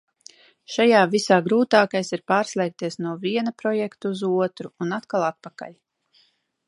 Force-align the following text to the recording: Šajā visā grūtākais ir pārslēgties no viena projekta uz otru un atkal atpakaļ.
Šajā 0.75 1.01
visā 1.09 1.37
grūtākais 1.47 2.09
ir 2.17 2.23
pārslēgties 2.33 2.99
no 3.07 3.13
viena 3.27 3.53
projekta 3.63 4.13
uz 4.17 4.25
otru 4.33 4.73
un 4.87 4.97
atkal 4.99 5.27
atpakaļ. 5.29 5.77